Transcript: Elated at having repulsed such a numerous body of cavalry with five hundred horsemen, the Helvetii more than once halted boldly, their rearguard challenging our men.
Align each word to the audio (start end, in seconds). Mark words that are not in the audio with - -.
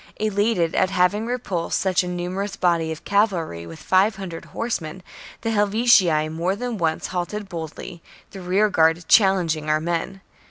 Elated 0.19 0.73
at 0.73 0.89
having 0.89 1.27
repulsed 1.27 1.79
such 1.79 2.01
a 2.03 2.07
numerous 2.07 2.55
body 2.55 2.91
of 2.91 3.05
cavalry 3.05 3.67
with 3.67 3.77
five 3.77 4.15
hundred 4.15 4.45
horsemen, 4.45 5.03
the 5.41 5.51
Helvetii 5.51 6.27
more 6.27 6.55
than 6.55 6.79
once 6.79 7.05
halted 7.05 7.47
boldly, 7.47 8.01
their 8.31 8.41
rearguard 8.41 9.07
challenging 9.07 9.69
our 9.69 9.79
men. 9.79 10.21